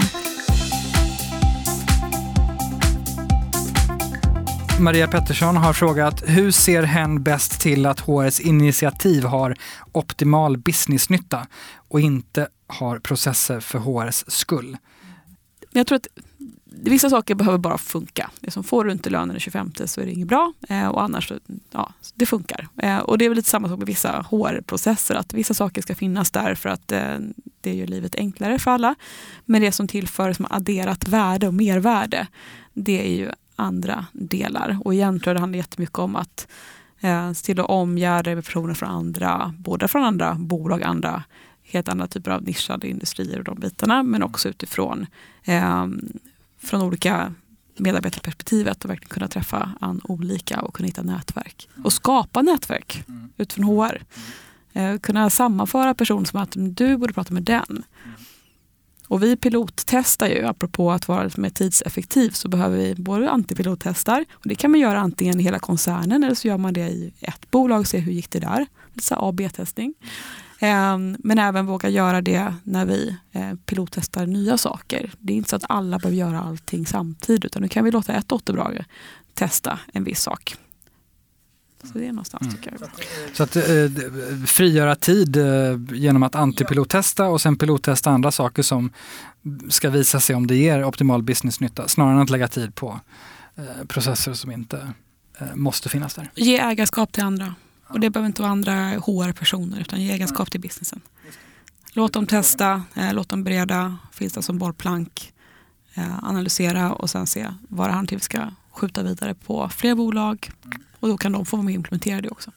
Maria 4.80 5.08
Pettersson 5.08 5.56
har 5.56 5.72
frågat, 5.72 6.22
hur 6.26 6.50
ser 6.50 6.82
hen 6.82 7.22
bäst 7.22 7.60
till 7.60 7.86
att 7.86 8.00
HRs 8.00 8.40
initiativ 8.40 9.24
har 9.24 9.56
optimal 9.92 10.58
businessnytta 10.58 11.46
och 11.88 12.00
inte 12.00 12.48
har 12.66 12.98
processer 12.98 13.60
för 13.60 13.78
HRs 13.78 14.24
skull? 14.28 14.76
Jag 15.72 15.86
tror 15.86 15.96
att 15.96 16.06
vissa 16.66 17.10
saker 17.10 17.34
behöver 17.34 17.58
bara 17.58 17.78
funka. 17.78 18.30
Det 18.40 18.50
som 18.50 18.64
får 18.64 18.84
du 18.84 18.92
inte 18.92 19.10
lönen 19.10 19.28
den 19.28 19.40
25 19.40 19.72
så 19.86 20.00
är 20.00 20.04
det 20.04 20.12
inget 20.12 20.28
bra 20.28 20.52
eh, 20.68 20.88
och 20.88 21.02
annars 21.02 21.32
ja, 21.70 21.92
det 22.14 22.26
funkar. 22.26 22.68
Eh, 22.76 22.98
och 22.98 23.18
det 23.18 23.24
är 23.24 23.28
väl 23.28 23.36
lite 23.36 23.48
samma 23.48 23.68
sak 23.68 23.78
med 23.78 23.86
vissa 23.86 24.26
HR-processer, 24.30 25.14
att 25.14 25.32
vissa 25.32 25.54
saker 25.54 25.82
ska 25.82 25.94
finnas 25.94 26.30
där 26.30 26.54
för 26.54 26.68
att 26.68 26.92
eh, 26.92 27.16
det 27.60 27.74
gör 27.74 27.86
livet 27.86 28.14
enklare 28.14 28.58
för 28.58 28.70
alla. 28.70 28.94
Men 29.44 29.62
det 29.62 29.72
som 29.72 29.88
tillför 29.88 30.32
som 30.32 30.46
adderat 30.50 31.08
värde 31.08 31.48
och 31.48 31.54
mervärde, 31.54 32.26
det 32.72 33.06
är 33.06 33.16
ju 33.16 33.30
andra 33.56 34.06
delar. 34.12 34.78
Och 34.84 34.94
igen 34.94 35.20
tror 35.20 35.30
jag 35.30 35.36
det 35.36 35.40
handlar 35.40 35.56
jättemycket 35.56 35.98
om 35.98 36.16
att 36.16 36.48
eh, 37.00 37.32
se 37.32 37.44
till 37.44 37.60
att 37.60 37.70
omgärda 37.70 38.34
med 38.34 38.44
personer 38.44 38.74
från 38.74 38.88
andra, 38.88 39.54
både 39.58 39.88
från 39.88 40.04
andra 40.04 40.34
bolag, 40.34 40.82
andra 40.82 41.22
helt 41.72 41.88
andra 41.88 42.06
typer 42.06 42.30
av 42.30 42.42
nischade 42.42 42.88
industrier 42.88 43.38
och 43.38 43.44
de 43.44 43.60
bitarna, 43.60 44.02
men 44.02 44.22
också 44.22 44.48
utifrån 44.48 45.06
eh, 45.44 45.86
från 46.58 46.82
olika 46.82 47.34
medarbetarperspektivet 47.76 48.84
och 48.84 48.90
verkligen 48.90 49.08
kunna 49.08 49.28
träffa 49.28 49.72
an 49.80 50.00
olika 50.04 50.60
och 50.60 50.74
kunna 50.74 50.86
hitta 50.86 51.02
nätverk. 51.02 51.68
Och 51.84 51.92
skapa 51.92 52.42
nätverk 52.42 53.04
utifrån 53.36 53.64
HR. 53.64 54.02
Eh, 54.72 54.98
kunna 54.98 55.30
sammanföra 55.30 55.94
personer 55.94 56.24
som 56.24 56.40
att 56.40 56.52
du 56.54 56.96
borde 56.96 57.12
prata 57.12 57.34
med 57.34 57.42
den. 57.42 57.84
Och 59.08 59.22
vi 59.22 59.36
pilottestar 59.36 60.28
ju, 60.28 60.46
apropå 60.46 60.92
att 60.92 61.08
vara 61.08 61.30
mer 61.36 61.50
tidseffektiv, 61.50 62.30
så 62.30 62.48
behöver 62.48 62.76
vi 62.76 62.94
både 62.94 63.30
antipilottestar, 63.30 64.24
och 64.32 64.48
det 64.48 64.54
kan 64.54 64.70
man 64.70 64.80
göra 64.80 65.00
antingen 65.00 65.40
i 65.40 65.42
hela 65.42 65.58
koncernen 65.58 66.24
eller 66.24 66.34
så 66.34 66.48
gör 66.48 66.58
man 66.58 66.72
det 66.72 66.88
i 66.88 67.12
ett 67.20 67.50
bolag 67.50 67.80
och 67.80 67.86
ser 67.86 67.98
hur 67.98 68.12
gick 68.12 68.30
det 68.30 68.40
där. 68.40 68.66
Lite 68.92 69.16
A-B-testning. 69.16 69.94
Ehm, 70.64 71.16
men 71.18 71.38
även 71.38 71.66
våga 71.66 71.88
göra 71.88 72.20
det 72.20 72.54
när 72.64 72.84
vi 72.84 73.16
eh, 73.32 73.54
pilottestar 73.66 74.26
nya 74.26 74.58
saker. 74.58 75.10
Det 75.18 75.32
är 75.32 75.36
inte 75.36 75.50
så 75.50 75.56
att 75.56 75.64
alla 75.68 75.98
behöver 75.98 76.16
göra 76.16 76.40
allting 76.40 76.86
samtidigt 76.86 77.44
utan 77.44 77.62
nu 77.62 77.68
kan 77.68 77.84
vi 77.84 77.90
låta 77.90 78.12
ett 78.12 78.28
dotterbolag 78.28 78.84
testa 79.34 79.78
en 79.92 80.04
viss 80.04 80.22
sak. 80.22 80.56
Så 81.82 81.98
det 81.98 82.06
är 82.06 82.12
någonstans 82.12 82.42
mm. 82.42 82.54
tycker 82.54 82.76
jag. 82.80 82.90
Så 83.36 83.42
att 83.42 83.56
eh, 83.56 83.62
frigöra 84.46 84.94
tid 84.94 85.36
eh, 85.36 85.44
genom 85.92 86.22
att 86.22 86.34
antipilottesta 86.34 87.28
och 87.28 87.40
sen 87.40 87.56
pilottesta 87.56 88.10
andra 88.10 88.30
saker 88.30 88.62
som 88.62 88.90
ska 89.68 89.90
visa 89.90 90.20
sig 90.20 90.36
om 90.36 90.46
det 90.46 90.56
ger 90.56 90.84
optimal 90.84 91.22
businessnytta 91.22 91.88
snarare 91.88 92.14
än 92.14 92.20
att 92.20 92.30
lägga 92.30 92.48
tid 92.48 92.74
på 92.74 93.00
eh, 93.56 93.86
processer 93.88 94.32
som 94.32 94.50
inte 94.50 94.92
eh, 95.38 95.54
måste 95.54 95.88
finnas 95.88 96.14
där. 96.14 96.30
Ge 96.34 96.58
ägarskap 96.58 97.12
till 97.12 97.22
andra. 97.22 97.54
Och 97.92 98.00
det 98.00 98.10
behöver 98.10 98.26
inte 98.26 98.42
vara 98.42 98.52
andra 98.52 98.74
HR-personer 98.74 99.80
utan 99.80 100.00
ge 100.00 100.12
egenskap 100.12 100.50
till 100.50 100.60
businessen. 100.60 101.00
Låt 101.92 102.12
dem 102.12 102.26
testa, 102.26 102.82
eh, 102.94 103.14
låt 103.14 103.28
dem 103.28 103.44
bereda, 103.44 103.98
finns 104.12 104.32
det 104.32 104.42
som 104.42 104.58
bollplank, 104.58 105.32
eh, 105.94 106.24
analysera 106.24 106.92
och 106.92 107.10
sen 107.10 107.26
se 107.26 107.46
vad 107.68 107.88
det 107.88 107.92
här 107.92 108.18
ska 108.18 108.50
skjuta 108.70 109.02
vidare 109.02 109.34
på 109.34 109.68
fler 109.68 109.94
bolag 109.94 110.50
och 111.00 111.08
då 111.08 111.16
kan 111.16 111.32
de 111.32 111.46
få 111.46 111.56
vara 111.56 111.64
med 111.64 111.72
och 111.72 111.76
implementera 111.76 112.20
det 112.20 112.28
också. 112.28 112.50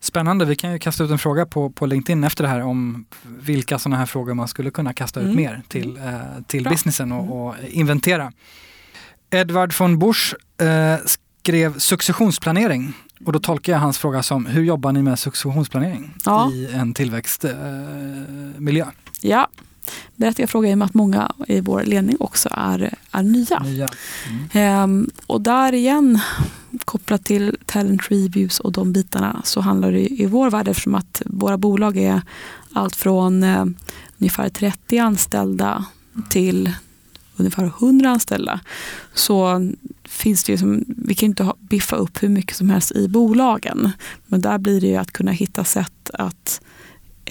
Spännande, 0.00 0.44
vi 0.44 0.56
kan 0.56 0.72
ju 0.72 0.78
kasta 0.78 1.04
ut 1.04 1.10
en 1.10 1.18
fråga 1.18 1.46
på, 1.46 1.70
på 1.70 1.86
LinkedIn 1.86 2.24
efter 2.24 2.44
det 2.44 2.50
här 2.50 2.62
om 2.62 3.06
vilka 3.24 3.78
sådana 3.78 3.96
här 3.96 4.06
frågor 4.06 4.34
man 4.34 4.48
skulle 4.48 4.70
kunna 4.70 4.92
kasta 4.92 5.20
ut 5.20 5.24
mm. 5.24 5.36
mer 5.36 5.62
till, 5.68 5.96
eh, 5.96 6.42
till 6.46 6.64
businessen 6.64 7.12
och, 7.12 7.22
mm. 7.22 7.32
och, 7.32 7.54
inventera. 7.68 8.32
Edvard 9.30 9.74
von 9.78 9.98
Busch 9.98 10.34
eh, 10.60 10.96
skrev 11.04 11.78
successionsplanering 11.78 12.92
och 13.24 13.32
då 13.32 13.38
tolkar 13.38 13.72
jag 13.72 13.80
hans 13.80 13.98
fråga 13.98 14.22
som, 14.22 14.46
hur 14.46 14.62
jobbar 14.62 14.92
ni 14.92 15.02
med 15.02 15.18
successionsplanering 15.18 16.14
ja. 16.24 16.52
i 16.52 16.72
en 16.72 16.94
tillväxtmiljö? 16.94 18.86
Ja, 19.20 19.48
berättiga 20.16 20.46
fråga 20.46 20.70
i 20.70 20.74
och 20.74 20.78
med 20.78 20.86
att 20.86 20.94
många 20.94 21.32
i 21.46 21.60
vår 21.60 21.82
ledning 21.82 22.16
också 22.20 22.48
är, 22.52 22.94
är 23.10 23.22
nya. 23.22 23.58
nya. 23.58 23.88
Mm. 24.28 24.48
Ehm, 24.52 25.10
och 25.26 25.40
där 25.40 25.72
igen, 25.74 26.20
kopplat 26.84 27.24
till 27.24 27.56
talent 27.66 28.10
reviews 28.10 28.60
och 28.60 28.72
de 28.72 28.92
bitarna, 28.92 29.40
så 29.44 29.60
handlar 29.60 29.92
det 29.92 30.22
i 30.22 30.26
vår 30.26 30.50
värld, 30.50 30.68
eftersom 30.68 30.94
att 30.94 31.22
våra 31.26 31.58
bolag 31.58 31.96
är 31.96 32.22
allt 32.72 32.96
från 32.96 33.42
eh, 33.42 33.64
ungefär 34.18 34.48
30 34.48 34.98
anställda 34.98 35.84
till 36.30 36.72
ungefär 37.36 37.64
100 37.64 38.10
anställda, 38.10 38.60
så 39.14 39.60
finns 40.04 40.44
det 40.44 40.52
ju 40.52 40.58
som, 40.58 40.84
vi 40.88 41.14
kan 41.14 41.26
inte 41.26 41.52
biffa 41.58 41.96
upp 41.96 42.22
hur 42.22 42.28
mycket 42.28 42.56
som 42.56 42.70
helst 42.70 42.92
i 42.92 43.08
bolagen. 43.08 43.92
Men 44.26 44.40
där 44.40 44.58
blir 44.58 44.80
det 44.80 44.86
ju 44.86 44.96
att 44.96 45.12
kunna 45.12 45.32
hitta 45.32 45.64
sätt 45.64 46.10
att, 46.12 46.60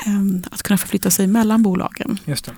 um, 0.06 0.44
att 0.52 0.64
kunna 0.64 0.78
förflytta 0.78 1.12
sig 1.12 1.28
mellan 1.28 1.64
bolagen. 1.64 2.20
Just 2.26 2.46
det. 2.46 2.52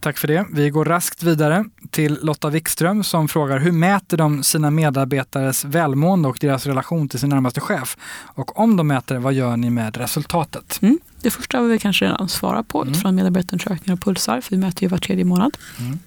Tack 0.00 0.18
för 0.18 0.28
det. 0.28 0.46
Vi 0.52 0.70
går 0.70 0.84
raskt 0.84 1.22
vidare 1.22 1.64
till 1.90 2.18
Lotta 2.22 2.50
Wikström 2.50 3.04
som 3.04 3.28
frågar 3.28 3.58
hur 3.58 3.72
mäter 3.72 4.16
de 4.16 4.42
sina 4.42 4.70
medarbetares 4.70 5.64
välmående 5.64 6.28
och 6.28 6.38
deras 6.40 6.66
relation 6.66 7.08
till 7.08 7.20
sin 7.20 7.28
närmaste 7.28 7.60
chef? 7.60 7.96
Och 8.24 8.58
om 8.58 8.76
de 8.76 8.86
mäter, 8.86 9.18
vad 9.18 9.32
gör 9.32 9.56
ni 9.56 9.70
med 9.70 9.96
resultatet? 9.96 10.78
Mm. 10.82 10.98
Det 11.20 11.30
första 11.30 11.58
har 11.58 11.64
vi 11.64 11.78
kanske 11.78 12.04
redan 12.04 12.28
svarat 12.28 12.68
på 12.68 12.82
mm. 12.82 12.92
utifrån 12.92 13.14
medarbetarundersökningar 13.14 13.92
och 13.92 14.00
pulsar, 14.00 14.40
för 14.40 14.50
vi 14.50 14.56
mäter 14.56 14.82
ju 14.82 14.88
var 14.88 14.98
tredje 14.98 15.24
månad. 15.24 15.56
Mm. 15.78 15.98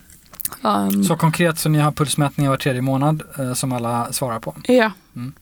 Um, 0.62 1.04
så 1.04 1.16
konkret 1.16 1.60
så 1.60 1.70
ni 1.70 1.80
har 1.80 1.92
pulsmätningar 1.92 2.50
var 2.50 2.58
tredje 2.58 2.82
månad 2.82 3.24
eh, 3.40 3.54
som 3.54 3.72
alla 3.72 4.14
svarar 4.14 4.40
på? 4.40 4.56
Ja. 4.68 4.92
Mm. 5.16 5.34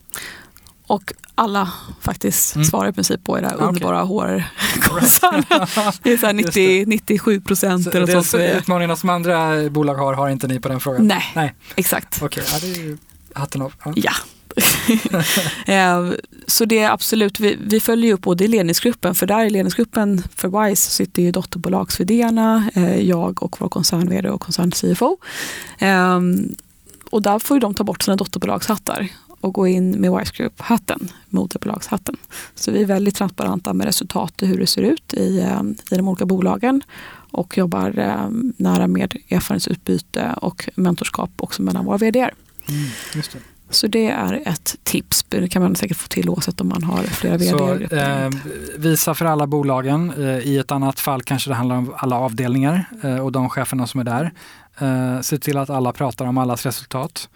Och 0.88 1.14
alla 1.36 1.72
faktiskt 2.02 2.56
mm. 2.56 2.66
svarar 2.66 2.90
i 2.90 2.94
princip 2.94 3.24
på 3.24 3.38
era 3.38 3.56
okay. 3.56 3.68
underbara 3.68 4.04
HR-konsarner. 4.04 6.00
det 6.04 6.14
är 6.14 6.18
så 6.18 6.32
90, 6.32 6.86
97 6.88 7.42
procent 7.42 7.88
eller 7.88 8.08
så. 8.08 8.24
så 8.24 8.40
utmaningarna 8.40 8.96
som 8.96 9.10
andra 9.10 9.70
bolag 9.70 9.96
har, 9.96 10.14
har 10.14 10.30
inte 10.30 10.48
ni 10.48 10.60
på 10.60 10.70
den 10.70 10.80
frågan? 10.80 11.08
Nej, 11.08 11.32
Nej. 11.36 11.54
exakt. 11.76 12.22
Okej, 12.22 12.44
okay. 12.44 12.54
ja, 12.54 12.60
det 12.62 12.92
är 12.92 12.98
hatten 13.40 13.62
av. 13.62 13.74
Ja. 13.86 13.94
ja. 13.96 14.14
Eh, 15.66 16.12
så 16.48 16.66
det 16.66 16.80
är 16.80 16.92
absolut, 16.92 17.40
vi, 17.40 17.58
vi 17.62 17.80
följer 17.80 18.14
upp 18.14 18.22
både 18.22 18.44
i 18.44 18.48
ledningsgruppen, 18.48 19.16
för 19.16 19.28
där 19.28 19.46
i 19.46 19.50
ledningsgruppen 19.50 20.24
för 20.36 20.48
WISE 20.48 20.92
sitter 20.92 21.22
ju 21.22 21.32
dotterbolags 21.32 22.00
eh, 22.00 23.02
jag 23.02 23.44
och 23.44 23.62
vår 23.62 23.70
koncern 23.70 24.26
och 24.26 24.42
koncern 24.42 24.72
CFO. 24.72 25.18
Ehm, 25.80 26.56
och 27.10 27.22
där 27.22 27.40
får 27.40 27.56
ju 27.56 27.60
de 27.60 27.74
ta 27.74 27.84
bort 27.84 28.04
sina 28.04 28.16
dotterbolagshattar 28.16 29.08
och 29.42 29.54
gå 29.54 29.68
in 29.68 29.92
med 29.92 30.12
WISE 30.12 30.34
Group-hatten, 30.38 31.12
moderbolagshatten. 31.30 32.16
Så 32.56 32.72
vi 32.72 32.82
är 32.82 32.86
väldigt 32.86 33.16
transparenta 33.16 33.74
med 33.74 33.86
resultat 33.86 34.42
och 34.42 34.48
hur 34.48 34.60
det 34.60 34.68
ser 34.68 34.82
ut 34.82 35.14
i, 35.14 35.40
eh, 35.40 35.62
i 35.92 35.96
de 35.96 36.08
olika 36.08 36.26
bolagen 36.26 36.82
och 37.32 37.58
jobbar 37.58 38.00
eh, 38.00 38.30
nära 38.58 38.88
med 38.88 39.16
erfarenhetsutbyte 39.30 40.34
och 40.42 40.70
mentorskap 40.76 41.32
också 41.38 41.62
mellan 41.62 41.86
våra 41.86 41.98
vd. 41.98 42.20
Mm, 42.20 42.90
så 43.70 43.88
det 43.88 44.08
är 44.08 44.42
ett 44.46 44.76
tips. 44.84 45.26
Det 45.30 45.48
kan 45.48 45.62
man 45.62 45.76
säkert 45.76 45.98
få 45.98 46.08
till 46.08 46.30
oavsett 46.30 46.62
om 46.62 46.68
man 46.70 46.84
har 46.84 47.04
flera 47.04 47.38
vd. 47.38 47.96
Eh, 47.96 48.30
visa 48.78 49.16
för 49.16 49.26
alla 49.26 49.48
bolagen. 49.48 50.14
Eh, 50.18 50.40
I 50.40 50.58
ett 50.58 50.72
annat 50.72 51.00
fall 51.00 51.24
kanske 51.24 51.50
det 51.50 51.56
handlar 51.56 51.76
om 51.76 51.94
alla 51.98 52.16
avdelningar 52.16 52.86
eh, 53.04 53.20
och 53.20 53.32
de 53.32 53.50
cheferna 53.50 53.88
som 53.88 54.00
är 54.00 54.04
där. 54.04 54.32
Eh, 54.80 55.22
se 55.22 55.38
till 55.38 55.58
att 55.58 55.70
alla 55.70 55.94
pratar 55.94 56.26
om 56.26 56.38
allas 56.38 56.66
resultat. 56.66 57.30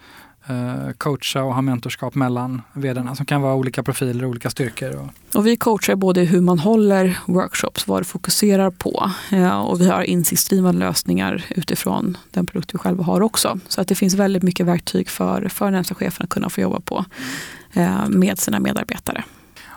Eh, 0.46 0.92
coacha 0.98 1.42
och 1.42 1.54
ha 1.54 1.62
mentorskap 1.62 2.14
mellan 2.14 2.62
vdarna 2.72 3.14
som 3.14 3.26
kan 3.26 3.42
vara 3.42 3.54
olika 3.54 3.82
profiler 3.82 4.24
och 4.24 4.30
olika 4.30 4.50
styrkor. 4.50 5.10
Och... 5.34 5.46
vi 5.46 5.56
coachar 5.56 5.94
både 5.94 6.20
hur 6.20 6.40
man 6.40 6.58
håller 6.58 7.18
workshops, 7.26 7.86
vad 7.86 8.00
du 8.00 8.04
fokuserar 8.04 8.70
på 8.70 9.10
eh, 9.32 9.60
och 9.60 9.80
vi 9.80 9.88
har 9.88 10.02
insiktsdrivande 10.02 10.86
lösningar 10.86 11.44
utifrån 11.48 12.16
den 12.30 12.46
produkt 12.46 12.74
vi 12.74 12.78
själva 12.78 13.04
har 13.04 13.20
också. 13.20 13.58
Så 13.68 13.80
att 13.80 13.88
det 13.88 13.94
finns 13.94 14.14
väldigt 14.14 14.42
mycket 14.42 14.66
verktyg 14.66 15.08
för, 15.08 15.48
för 15.48 15.70
närmsta 15.70 15.94
chefen 15.94 16.24
att 16.24 16.30
kunna 16.30 16.50
få 16.50 16.60
jobba 16.60 16.80
på 16.80 17.04
eh, 17.72 18.08
med 18.08 18.38
sina 18.38 18.60
medarbetare. 18.60 19.24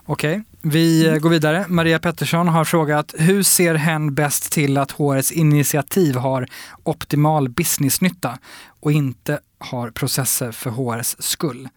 Okej, 0.07 0.43
vi 0.61 1.17
går 1.21 1.29
vidare. 1.29 1.65
Maria 1.69 1.99
Pettersson 1.99 2.47
har 2.47 2.65
frågat, 2.65 3.13
hur 3.17 3.43
ser 3.43 3.75
hen 3.75 4.13
bäst 4.13 4.51
till 4.51 4.77
att 4.77 4.91
HRs 4.91 5.31
initiativ 5.31 6.15
har 6.15 6.47
optimal 6.83 7.49
businessnytta 7.49 8.37
och 8.79 8.91
inte 8.91 9.39
har 9.65 9.89
processer 9.89 10.51
för 10.51 10.69
HRs 10.69 11.15
skull? 11.19 11.69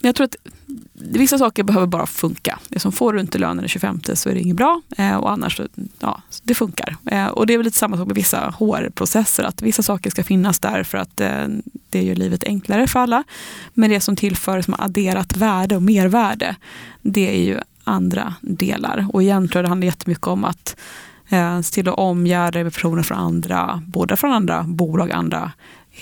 Jag 0.00 0.14
tror 0.14 0.24
att 0.24 0.36
vissa 0.92 1.38
saker 1.38 1.62
behöver 1.62 1.86
bara 1.86 2.06
funka. 2.06 2.58
Det 2.68 2.78
som 2.78 2.92
får 2.92 3.12
du 3.12 3.20
inte 3.20 3.38
lönen 3.38 3.56
den 3.56 3.68
25 3.68 4.00
så 4.14 4.28
är 4.28 4.34
det 4.34 4.40
inget 4.40 4.56
bra 4.56 4.80
eh, 4.98 5.16
och 5.16 5.30
annars, 5.30 5.60
ja, 5.98 6.22
det 6.42 6.54
funkar. 6.54 6.96
Eh, 7.06 7.26
och 7.26 7.46
det 7.46 7.54
är 7.54 7.58
väl 7.58 7.64
lite 7.64 7.78
samma 7.78 7.96
sak 7.96 8.06
med 8.06 8.16
vissa 8.16 8.54
HR-processer, 8.58 9.44
att 9.44 9.62
vissa 9.62 9.82
saker 9.82 10.10
ska 10.10 10.24
finnas 10.24 10.58
där 10.58 10.82
för 10.82 10.98
att 10.98 11.20
eh, 11.20 11.46
det 11.90 12.02
gör 12.02 12.14
livet 12.14 12.44
enklare 12.44 12.86
för 12.86 13.00
alla. 13.00 13.24
Men 13.74 13.90
det 13.90 14.00
som 14.00 14.16
tillför 14.16 14.62
som 14.62 14.74
adderat 14.78 15.36
värde 15.36 15.76
och 15.76 15.82
mervärde, 15.82 16.56
det 17.02 17.30
är 17.30 17.44
ju 17.44 17.60
andra 17.84 18.34
delar. 18.40 19.06
Och 19.12 19.22
igen 19.22 19.48
tror 19.48 19.58
jag 19.58 19.64
det 19.64 19.68
handlar 19.68 19.86
jättemycket 19.86 20.26
om 20.26 20.44
att 20.44 20.76
se 21.62 21.74
till 21.74 21.88
att 21.88 21.98
omgärda 21.98 22.64
personer 22.64 23.02
från 23.02 23.18
andra, 23.18 23.82
både 23.86 24.16
från 24.16 24.32
andra 24.32 24.62
bolag, 24.62 25.10
andra 25.10 25.52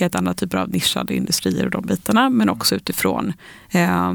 helt 0.01 0.15
andra 0.15 0.35
typer 0.35 0.59
av 0.59 0.69
nischade 0.71 1.15
industrier 1.15 1.65
och 1.65 1.71
de 1.71 1.87
bitarna, 1.87 2.31
men 2.31 2.49
också 2.49 2.75
utifrån 2.75 3.33
eh, 3.71 4.15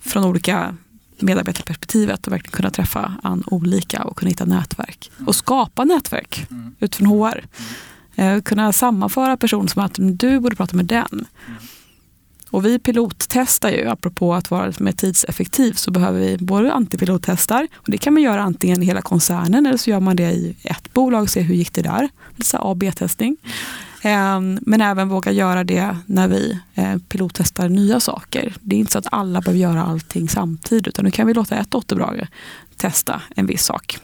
från 0.00 0.24
olika 0.24 0.76
medarbetarperspektivet 1.18 2.26
och 2.26 2.32
verkligen 2.32 2.52
kunna 2.52 2.70
träffa 2.70 3.12
an 3.22 3.42
olika 3.46 4.04
och 4.04 4.16
kunna 4.18 4.28
hitta 4.28 4.44
nätverk. 4.44 5.10
Och 5.26 5.36
skapa 5.36 5.84
nätverk 5.84 6.46
mm. 6.50 6.74
utifrån 6.80 7.06
HR. 7.06 7.46
Eh, 8.16 8.40
kunna 8.40 8.72
sammanföra 8.72 9.36
personer 9.36 9.68
som 9.68 9.82
att 9.82 9.96
du 9.98 10.40
borde 10.40 10.56
prata 10.56 10.76
med 10.76 10.86
den. 10.86 11.26
Och 12.50 12.64
vi 12.64 12.78
pilottestar 12.78 13.70
ju, 13.70 13.88
apropå 13.88 14.34
att 14.34 14.50
vara 14.50 14.72
mer 14.78 14.92
tidseffektiv, 14.92 15.72
så 15.72 15.90
behöver 15.90 16.20
vi 16.20 16.36
både 16.38 16.72
antipilottestar, 16.72 17.68
och 17.74 17.90
det 17.90 17.98
kan 17.98 18.14
man 18.14 18.22
göra 18.22 18.42
antingen 18.42 18.82
i 18.82 18.86
hela 18.86 19.02
koncernen 19.02 19.66
eller 19.66 19.78
så 19.78 19.90
gör 19.90 20.00
man 20.00 20.16
det 20.16 20.32
i 20.32 20.56
ett 20.64 20.92
bolag 20.92 21.22
och 21.22 21.30
ser 21.30 21.42
hur 21.42 21.54
gick 21.54 21.72
det 21.72 21.82
där. 21.82 22.08
Lite 22.36 22.58
A 22.58 22.74
B-testning. 22.74 23.36
Ehm, 24.02 24.58
men 24.62 24.80
även 24.80 25.08
våga 25.08 25.32
göra 25.32 25.64
det 25.64 25.96
när 26.06 26.28
vi 26.28 26.60
eh, 26.74 26.96
pilottestar 27.08 27.68
nya 27.68 28.00
saker. 28.00 28.54
Det 28.60 28.76
är 28.76 28.80
inte 28.80 28.92
så 28.92 28.98
att 28.98 29.06
alla 29.10 29.40
behöver 29.40 29.60
göra 29.60 29.82
allting 29.82 30.28
samtidigt, 30.28 30.88
utan 30.88 31.04
nu 31.04 31.10
kan 31.10 31.26
vi 31.26 31.34
låta 31.34 31.56
ett 31.56 31.70
dotterbolag 31.70 32.26
testa 32.76 33.22
en 33.36 33.46
viss 33.46 33.64
sak 33.64 33.98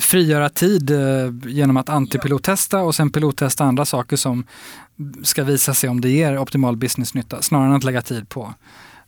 frigöra 0.00 0.48
tid 0.48 0.90
eh, 0.90 0.98
genom 1.46 1.76
att 1.76 1.88
antipilottesta 1.88 2.78
och 2.78 2.94
sen 2.94 3.10
pilottesta 3.10 3.64
andra 3.64 3.84
saker 3.84 4.16
som 4.16 4.44
ska 5.22 5.44
visa 5.44 5.74
sig 5.74 5.90
om 5.90 6.00
det 6.00 6.10
ger 6.10 6.38
optimal 6.38 6.76
businessnytta 6.76 7.42
snarare 7.42 7.66
än 7.66 7.74
att 7.74 7.84
lägga 7.84 8.02
tid 8.02 8.28
på 8.28 8.54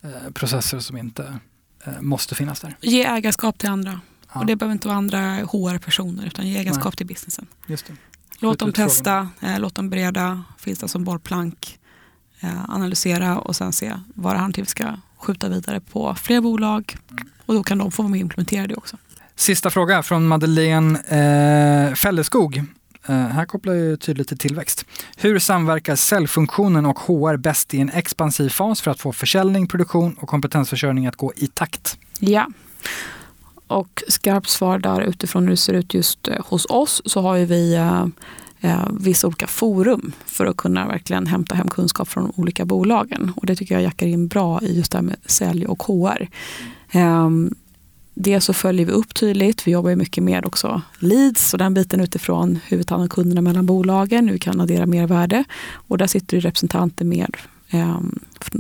eh, 0.03 0.33
processer 0.35 0.79
som 0.79 0.97
inte 0.97 1.39
måste 2.01 2.35
finnas 2.35 2.61
där. 2.61 2.77
Ge 2.81 3.05
ägarskap 3.05 3.59
till 3.59 3.69
andra. 3.69 4.01
Ja. 4.35 4.41
Och 4.41 4.47
det 4.47 4.57
behöver 4.57 4.73
inte 4.73 4.89
vara 4.89 4.99
andra 4.99 5.19
HR-personer 5.21 6.27
utan 6.27 6.49
ge 6.49 6.59
ägarskap 6.59 6.85
Nej. 6.85 6.97
till 6.97 7.07
businessen. 7.07 7.47
Just 7.67 7.87
det. 7.87 7.93
Låt 8.43 8.59
dem 8.59 8.73
testa, 8.73 9.29
eh, 9.41 9.59
låt 9.59 9.75
dem 9.75 9.91
bereda, 9.91 10.45
finns 10.59 10.79
det 10.79 10.89
som 10.89 11.05
bollplank, 11.05 11.79
eh, 12.41 12.71
analysera 12.71 13.39
och 13.39 13.57
sen 13.57 13.73
se 13.73 13.93
vad 14.15 14.35
det 14.35 14.39
handlar 14.39 14.55
till 14.55 14.63
vi 14.63 14.69
ska 14.69 14.95
skjuta 15.19 15.49
vidare 15.49 15.81
på 15.81 16.15
fler 16.15 16.41
bolag. 16.41 16.97
Och 17.47 17.55
då 17.55 17.63
kan 17.63 17.79
de 17.79 17.91
få 17.91 18.03
vara 18.03 18.11
med 18.11 18.17
och 18.17 18.21
implementera 18.21 18.67
det 18.67 18.75
också. 18.75 18.97
Sista 19.37 19.71
fråga 19.71 20.03
från 20.03 20.27
Madeleine 20.27 20.99
eh, 20.99 21.95
Fälleskog. 21.95 22.57
Eh, 23.07 23.15
här 23.17 23.45
kopplar 23.47 23.75
jag 23.75 24.01
tydligt 24.01 24.29
till 24.29 24.39
tillväxt. 24.39 24.85
Hur 25.17 25.39
samverkar 25.39 25.97
säljfunktionen 25.97 26.87
och 26.87 26.99
HR 26.99 27.37
bäst 27.37 27.75
i 27.75 27.81
en 27.81 27.91
expansiv 27.91 28.49
fas 28.49 28.81
för 28.81 28.91
att 28.91 29.01
få 29.01 29.13
försäljning, 29.13 29.69
produktion 29.69 30.17
och 30.21 30.29
kompetensförsörjning 30.29 31.07
att 31.07 31.17
gå 31.17 31.33
i 31.37 31.47
takt? 31.47 31.99
Ja, 32.19 32.47
och 33.73 34.03
skarpt 34.09 34.49
svar 34.49 34.79
där 34.79 35.01
utifrån 35.01 35.43
hur 35.43 35.51
det 35.51 35.57
ser 35.57 35.73
ut 35.73 35.95
just 35.95 36.29
eh, 36.29 36.37
hos 36.45 36.67
oss 36.69 37.03
så 37.05 37.21
har 37.21 37.37
ju 37.37 37.45
vi 37.45 37.75
eh, 37.75 38.07
eh, 38.61 38.89
vissa 39.01 39.27
olika 39.27 39.47
forum 39.47 40.13
för 40.27 40.47
att 40.47 40.57
kunna 40.57 40.87
verkligen 40.87 41.27
hämta 41.27 41.55
hem 41.55 41.69
kunskap 41.69 42.09
från 42.09 42.25
de 42.25 42.33
olika 42.41 42.65
bolagen. 42.65 43.33
Och 43.37 43.47
det 43.47 43.57
tycker 43.57 43.75
jag 43.75 43.83
jackar 43.83 44.07
in 44.07 44.29
bra 44.29 44.61
i 44.63 44.77
just 44.77 44.93
det 44.93 44.99
här 44.99 45.03
med 45.03 45.17
sälj 45.27 45.67
och 45.67 45.83
HR. 45.83 46.29
Eh, 46.91 47.31
Dels 48.15 48.45
så 48.45 48.53
följer 48.53 48.87
vi 48.87 48.93
upp 48.93 49.15
tydligt. 49.15 49.67
Vi 49.67 49.73
jobbar 49.73 49.95
mycket 49.95 50.25
med 50.25 50.47
också 50.47 50.83
leads 50.99 51.53
och 51.53 51.59
den 51.59 51.75
biten 51.75 52.01
utifrån 52.01 52.59
hur 52.67 52.77
vi 52.77 52.85
tar 52.85 52.97
hand 52.97 53.03
om 53.03 53.09
kunderna 53.09 53.41
mellan 53.41 53.67
bolagen, 53.67 54.27
hur 54.27 54.33
vi 54.33 54.39
kan 54.39 54.61
addera 54.61 54.87
mer 54.87 55.07
värde. 55.07 55.45
Och 55.73 55.99
där 55.99 56.07
sitter 56.07 56.37
det 56.37 56.41
representanter 56.41 57.05
med 57.05 57.37
eh, 57.71 58.01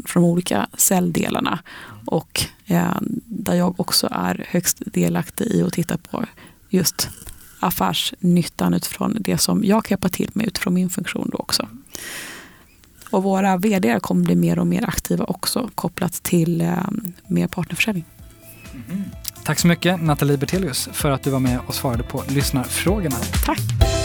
från 0.06 0.22
de 0.22 0.28
olika 0.28 0.66
celldelarna. 0.76 1.58
Och 2.06 2.44
eh, 2.66 2.96
där 3.25 3.54
jag 3.54 3.80
också 3.80 4.08
är 4.11 4.46
högst 4.49 4.82
delaktig 4.87 5.46
i 5.46 5.62
att 5.62 5.72
titta 5.72 5.99
på 5.99 6.25
just 6.68 7.08
affärsnyttan 7.61 8.75
utifrån 8.75 9.16
det 9.20 9.38
som 9.38 9.64
jag 9.64 9.84
kan 9.84 9.94
hjälpa 9.94 10.08
till 10.08 10.30
med 10.32 10.46
utifrån 10.46 10.75
min 10.75 10.90
funktion 10.90 11.28
då 11.32 11.38
också. 11.38 11.68
Och 13.11 13.22
våra 13.22 13.56
vd 13.56 14.00
kommer 14.00 14.25
bli 14.25 14.34
mer 14.34 14.58
och 14.58 14.66
mer 14.66 14.88
aktiva 14.88 15.25
också 15.25 15.70
kopplat 15.75 16.12
till 16.12 16.61
eh, 16.61 16.76
mer 17.26 17.46
partnerförsäljning. 17.46 18.04
Mm. 18.88 19.02
Tack 19.44 19.58
så 19.58 19.66
mycket 19.66 20.02
Nathalie 20.02 20.37
Bertelius 20.37 20.88
för 20.92 21.11
att 21.11 21.22
du 21.22 21.30
var 21.30 21.40
med 21.40 21.58
och 21.66 21.75
svarade 21.75 22.02
på 22.02 22.25
lyssnarfrågorna. 22.28 23.16
Tack. 23.46 24.01